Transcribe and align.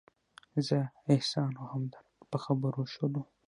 زه، 0.67 0.79
احسان 1.13 1.51
او 1.59 1.65
همدرد 1.73 2.07
په 2.31 2.37
خبرو 2.43 2.81
شولو. 2.93 3.21